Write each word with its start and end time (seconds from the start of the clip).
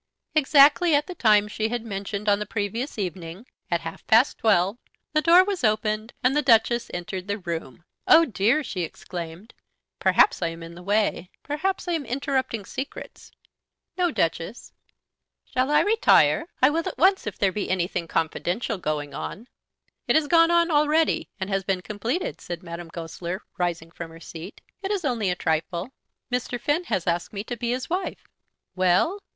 Exactly 0.33 0.95
at 0.95 1.05
the 1.05 1.13
time 1.13 1.47
she 1.47 1.69
had 1.69 1.83
mentioned 1.85 2.27
on 2.27 2.39
the 2.39 2.45
previous 2.47 2.97
evening, 2.97 3.45
at 3.69 3.81
half 3.81 4.03
past 4.07 4.39
twelve, 4.39 4.79
the 5.13 5.21
door 5.21 5.43
was 5.43 5.63
opened, 5.63 6.11
and 6.23 6.35
the 6.35 6.41
Duchess 6.41 6.89
entered 6.91 7.27
the 7.27 7.37
room. 7.37 7.83
"Oh 8.07 8.25
dear," 8.25 8.63
she 8.63 8.81
exclaimed, 8.81 9.53
"perhaps 9.99 10.41
I 10.41 10.47
am 10.47 10.63
in 10.63 10.73
the 10.73 10.81
way; 10.81 11.29
perhaps 11.43 11.87
I 11.87 11.91
am 11.91 12.07
interrupting 12.07 12.65
secrets." 12.65 13.31
"No, 13.95 14.09
Duchess." 14.09 14.73
"Shall 15.45 15.69
I 15.69 15.81
retire? 15.81 16.47
I 16.63 16.71
will 16.71 16.87
at 16.87 16.97
once 16.97 17.27
if 17.27 17.37
there 17.37 17.51
be 17.51 17.69
anything 17.69 18.07
confidential 18.07 18.79
going 18.79 19.13
on." 19.13 19.49
"It 20.07 20.15
has 20.15 20.27
gone 20.27 20.49
on 20.49 20.71
already, 20.71 21.29
and 21.39 21.65
been 21.67 21.81
completed," 21.81 22.41
said 22.41 22.63
Madame 22.63 22.89
Goesler 22.91 23.41
rising 23.59 23.91
from 23.91 24.09
her 24.09 24.19
seat. 24.19 24.61
"It 24.81 24.89
is 24.89 25.05
only 25.05 25.29
a 25.29 25.35
trifle. 25.35 25.91
Mr. 26.31 26.59
Finn 26.59 26.85
has 26.85 27.05
asked 27.05 27.33
me 27.33 27.43
to 27.43 27.55
be 27.55 27.69
his 27.69 27.87
wife." 27.87 28.25
"Well?" 28.75 29.19